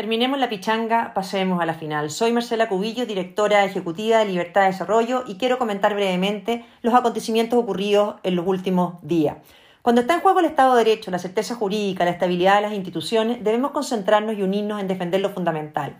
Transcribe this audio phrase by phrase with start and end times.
[0.00, 2.08] Terminemos la pichanga, pasemos a la final.
[2.08, 7.58] Soy Marcela Cubillo, directora ejecutiva de Libertad de Desarrollo y quiero comentar brevemente los acontecimientos
[7.58, 9.36] ocurridos en los últimos días.
[9.82, 12.72] Cuando está en juego el Estado de Derecho, la certeza jurídica, la estabilidad de las
[12.72, 15.94] instituciones, debemos concentrarnos y unirnos en defender lo fundamental.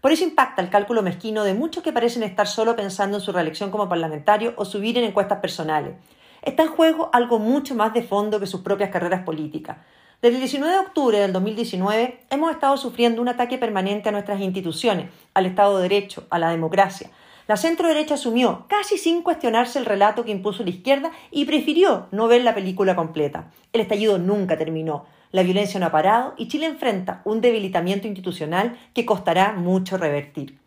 [0.00, 3.30] Por eso impacta el cálculo mezquino de muchos que parecen estar solo pensando en su
[3.30, 5.96] reelección como parlamentario o subir en encuestas personales.
[6.40, 9.76] Está en juego algo mucho más de fondo que sus propias carreras políticas.
[10.24, 14.40] Desde el 19 de octubre del 2019 hemos estado sufriendo un ataque permanente a nuestras
[14.40, 17.10] instituciones, al Estado de Derecho, a la democracia.
[17.46, 22.06] La centro derecha asumió, casi sin cuestionarse el relato que impuso la izquierda, y prefirió
[22.10, 23.50] no ver la película completa.
[23.74, 25.04] El estallido nunca terminó.
[25.30, 30.63] La violencia no ha parado y Chile enfrenta un debilitamiento institucional que costará mucho revertir.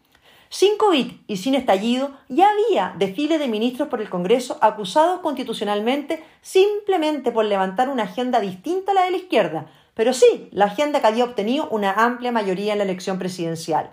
[0.50, 6.24] Sin COVID y sin estallido, ya había desfile de ministros por el Congreso acusados constitucionalmente
[6.42, 11.02] simplemente por levantar una agenda distinta a la de la izquierda, pero sí la agenda
[11.02, 13.92] que había obtenido una amplia mayoría en la elección presidencial.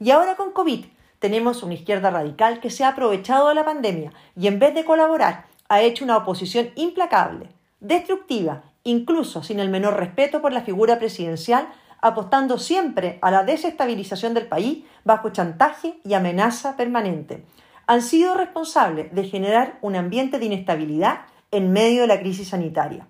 [0.00, 0.86] Y ahora con COVID
[1.20, 4.84] tenemos una izquierda radical que se ha aprovechado de la pandemia y en vez de
[4.84, 10.98] colaborar ha hecho una oposición implacable, destructiva, incluso sin el menor respeto por la figura
[10.98, 11.68] presidencial
[12.02, 17.44] apostando siempre a la desestabilización del país bajo chantaje y amenaza permanente.
[17.86, 23.06] Han sido responsables de generar un ambiente de inestabilidad en medio de la crisis sanitaria.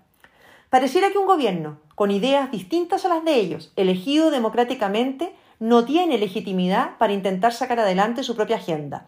[0.69, 6.17] Pareciera que un gobierno con ideas distintas a las de ellos, elegido democráticamente, no tiene
[6.17, 9.07] legitimidad para intentar sacar adelante su propia agenda.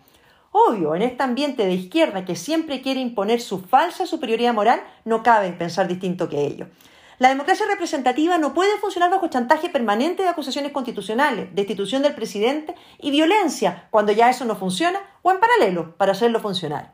[0.52, 5.22] Obvio, en este ambiente de izquierda que siempre quiere imponer su falsa superioridad moral, no
[5.22, 6.68] cabe pensar distinto que ello.
[7.18, 12.76] La democracia representativa no puede funcionar bajo chantaje permanente de acusaciones constitucionales, destitución del presidente
[13.00, 16.92] y violencia cuando ya eso no funciona o en paralelo para hacerlo funcionar.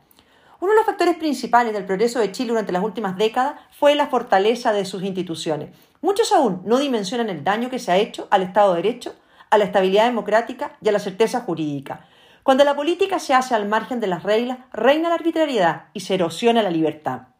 [0.60, 4.06] Uno de los factores principales del progreso de Chile durante las últimas décadas fue la
[4.06, 5.70] fortaleza de sus instituciones.
[6.00, 9.16] Muchos aún no dimensionan el daño que se ha hecho al Estado de Derecho,
[9.50, 12.06] a la estabilidad democrática y a la certeza jurídica.
[12.44, 16.14] Cuando la política se hace al margen de las reglas, reina la arbitrariedad y se
[16.14, 17.31] erosiona la libertad.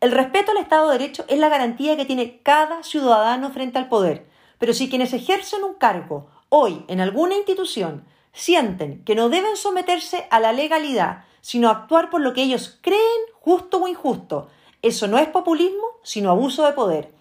[0.00, 3.88] El respeto al Estado de Derecho es la garantía que tiene cada ciudadano frente al
[3.88, 4.26] poder.
[4.58, 10.26] Pero si quienes ejercen un cargo hoy en alguna institución sienten que no deben someterse
[10.30, 13.00] a la legalidad, sino actuar por lo que ellos creen
[13.40, 14.48] justo o injusto,
[14.82, 17.12] eso no es populismo, sino abuso de poder.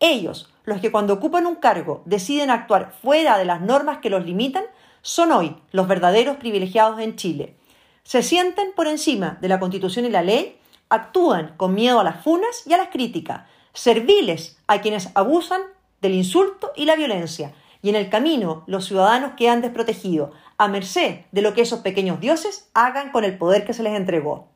[0.00, 4.24] Ellos, los que cuando ocupan un cargo deciden actuar fuera de las normas que los
[4.24, 4.64] limitan,
[5.02, 7.56] son hoy los verdaderos privilegiados en Chile.
[8.02, 10.58] Se sienten por encima de la Constitución y la ley
[10.94, 15.60] actúan con miedo a las funas y a las críticas, serviles a quienes abusan
[16.00, 21.20] del insulto y la violencia, y en el camino los ciudadanos quedan desprotegidos, a merced
[21.32, 24.48] de lo que esos pequeños dioses hagan con el poder que se les entregó.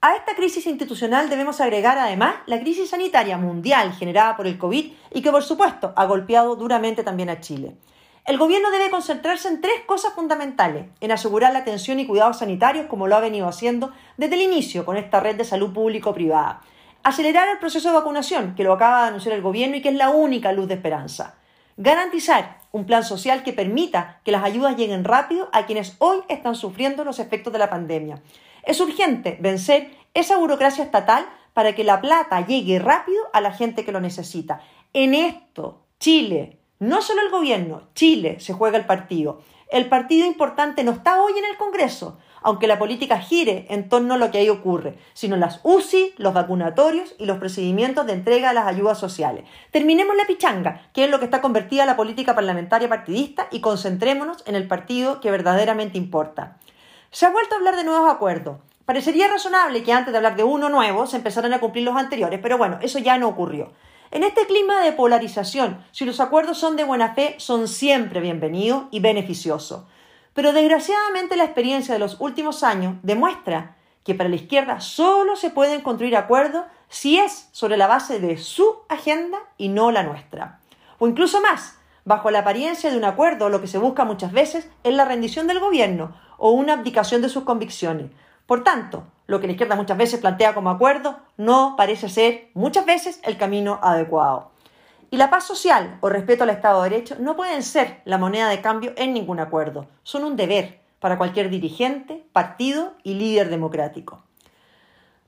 [0.00, 4.92] A esta crisis institucional debemos agregar además la crisis sanitaria mundial generada por el COVID
[5.12, 7.76] y que por supuesto ha golpeado duramente también a Chile.
[8.24, 12.86] El gobierno debe concentrarse en tres cosas fundamentales, en asegurar la atención y cuidados sanitarios
[12.86, 16.60] como lo ha venido haciendo desde el inicio con esta red de salud público-privada.
[17.02, 19.96] Acelerar el proceso de vacunación, que lo acaba de anunciar el gobierno y que es
[19.96, 21.34] la única luz de esperanza.
[21.76, 26.54] Garantizar un plan social que permita que las ayudas lleguen rápido a quienes hoy están
[26.54, 28.22] sufriendo los efectos de la pandemia.
[28.62, 33.84] Es urgente vencer esa burocracia estatal para que la plata llegue rápido a la gente
[33.84, 34.60] que lo necesita.
[34.92, 39.40] En esto, Chile, no solo el gobierno, Chile se juega el partido.
[39.70, 44.14] El partido importante no está hoy en el Congreso, aunque la política gire en torno
[44.14, 48.48] a lo que ahí ocurre, sino las UCI, los vacunatorios y los procedimientos de entrega
[48.48, 49.44] de las ayudas sociales.
[49.70, 54.42] Terminemos la pichanga, que es lo que está convertida la política parlamentaria partidista, y concentrémonos
[54.48, 56.56] en el partido que verdaderamente importa.
[57.12, 58.56] Se ha vuelto a hablar de nuevos acuerdos.
[58.86, 62.40] Parecería razonable que antes de hablar de uno nuevo se empezaran a cumplir los anteriores,
[62.42, 63.70] pero bueno, eso ya no ocurrió.
[64.12, 68.84] En este clima de polarización, si los acuerdos son de buena fe, son siempre bienvenidos
[68.90, 69.84] y beneficiosos.
[70.34, 75.48] Pero desgraciadamente la experiencia de los últimos años demuestra que para la izquierda solo se
[75.48, 80.60] pueden construir acuerdos si es sobre la base de su agenda y no la nuestra.
[80.98, 84.68] O incluso más, bajo la apariencia de un acuerdo, lo que se busca muchas veces
[84.84, 88.10] es la rendición del gobierno o una abdicación de sus convicciones.
[88.46, 92.84] Por tanto, lo que la izquierda muchas veces plantea como acuerdo no parece ser muchas
[92.84, 94.50] veces el camino adecuado.
[95.10, 98.48] Y la paz social o respeto al Estado de Derecho no pueden ser la moneda
[98.48, 104.22] de cambio en ningún acuerdo, son un deber para cualquier dirigente, partido y líder democrático.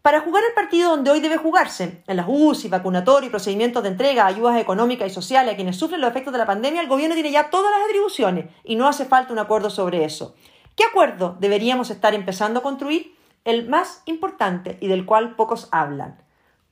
[0.03, 3.89] Para jugar el partido donde hoy debe jugarse, en las UCI, vacunatorio y procedimientos de
[3.89, 7.15] entrega, ayudas económicas y sociales a quienes sufren los efectos de la pandemia, el gobierno
[7.15, 10.35] tiene ya todas las atribuciones y no hace falta un acuerdo sobre eso.
[10.77, 13.15] ¿Qué acuerdo deberíamos estar empezando a construir?
[13.45, 16.21] El más importante y del cual pocos hablan.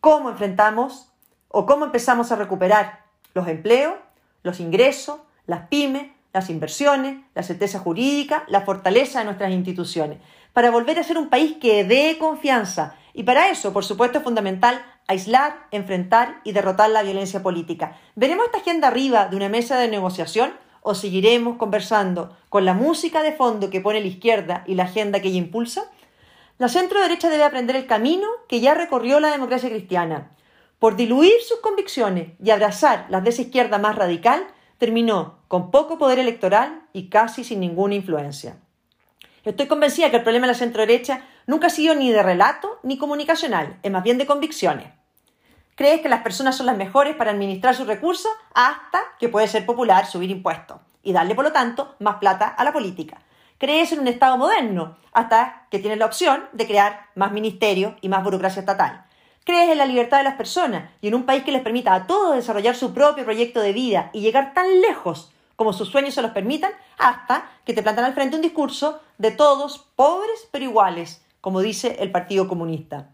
[0.00, 1.12] ¿Cómo enfrentamos
[1.49, 3.04] o cómo empezamos a recuperar
[3.34, 3.94] los empleos,
[4.43, 10.19] los ingresos, las pymes, las inversiones, la certeza jurídica, la fortaleza de nuestras instituciones,
[10.52, 12.96] para volver a ser un país que dé confianza.
[13.12, 17.99] Y para eso, por supuesto, es fundamental aislar, enfrentar y derrotar la violencia política.
[18.16, 23.23] ¿Veremos esta agenda arriba de una mesa de negociación o seguiremos conversando con la música
[23.23, 25.90] de fondo que pone la izquierda y la agenda que ella impulsa?
[26.58, 30.32] La centro derecha debe aprender el camino que ya recorrió la democracia cristiana.
[30.79, 34.46] Por diluir sus convicciones y abrazar las de esa izquierda más radical,
[34.79, 38.58] terminó con poco poder electoral y casi sin ninguna influencia.
[39.44, 42.78] Estoy convencida que el problema de la centro derecha nunca ha sido ni de relato
[42.82, 44.88] ni comunicacional, es más bien de convicciones.
[45.75, 49.65] Crees que las personas son las mejores para administrar sus recursos hasta que puede ser
[49.65, 53.23] popular subir impuestos y darle, por lo tanto, más plata a la política.
[53.59, 58.09] Crees en un Estado moderno hasta que tienes la opción de crear más ministerios y
[58.09, 59.07] más burocracia estatal.
[59.45, 62.07] Crees en la libertad de las personas y en un país que les permita a
[62.07, 66.23] todos desarrollar su propio proyecto de vida y llegar tan lejos como sus sueños se
[66.23, 71.23] los permitan, hasta que te plantan al frente un discurso de todos pobres pero iguales,
[71.41, 73.11] como dice el Partido Comunista.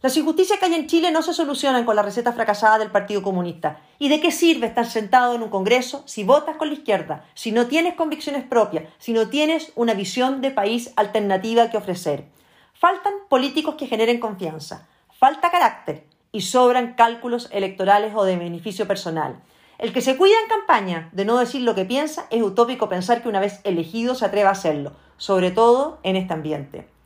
[0.00, 3.20] Las injusticias que hay en Chile no se solucionan con la receta fracasada del Partido
[3.20, 3.80] Comunista.
[3.98, 7.50] ¿Y de qué sirve estar sentado en un Congreso si votas con la izquierda, si
[7.50, 12.26] no tienes convicciones propias, si no tienes una visión de país alternativa que ofrecer?
[12.74, 14.86] Faltan políticos que generen confianza,
[15.18, 19.42] falta carácter y sobran cálculos electorales o de beneficio personal.
[19.78, 23.20] El que se cuida en campaña de no decir lo que piensa es utópico pensar
[23.20, 26.97] que una vez elegido se atreva a hacerlo, sobre todo en este ambiente.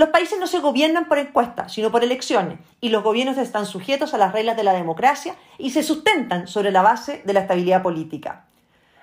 [0.00, 4.14] Los países no se gobiernan por encuestas, sino por elecciones, y los gobiernos están sujetos
[4.14, 7.82] a las reglas de la democracia y se sustentan sobre la base de la estabilidad
[7.82, 8.46] política.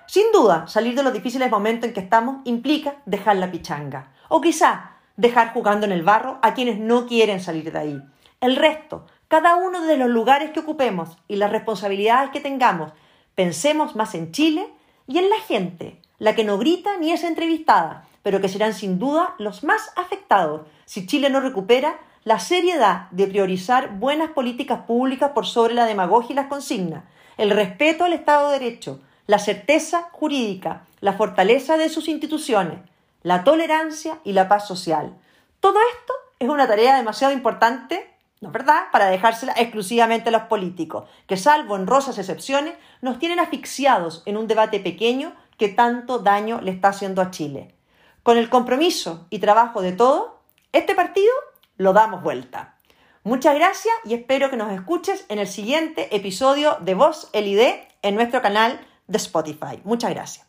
[0.06, 4.40] Sin duda, salir de los difíciles momentos en que estamos implica dejar la pichanga, o
[4.40, 8.02] quizá dejar jugando en el barro a quienes no quieren salir de ahí.
[8.40, 12.90] El resto, cada uno de los lugares que ocupemos y las responsabilidades que tengamos,
[13.36, 14.66] pensemos más en Chile
[15.06, 18.98] y en la gente, la que no grita ni es entrevistada, pero que serán sin
[18.98, 25.30] duda los más afectados si Chile no recupera la seriedad de priorizar buenas políticas públicas
[25.30, 27.04] por sobre la demagogia y las consignas,
[27.38, 32.80] el respeto al Estado de Derecho, la certeza jurídica, la fortaleza de sus instituciones,
[33.22, 35.16] la tolerancia y la paz social.
[35.60, 40.42] Todo esto es una tarea demasiado importante, ¿no es verdad?, para dejársela exclusivamente a los
[40.42, 46.18] políticos, que salvo en rosas excepciones, nos tienen asfixiados en un debate pequeño que tanto
[46.18, 47.77] daño le está haciendo a Chile.
[48.28, 50.32] Con el compromiso y trabajo de todos,
[50.72, 51.32] este partido
[51.78, 52.76] lo damos vuelta.
[53.24, 57.62] Muchas gracias y espero que nos escuches en el siguiente episodio de Voz LID
[58.02, 59.80] en nuestro canal de Spotify.
[59.82, 60.47] Muchas gracias.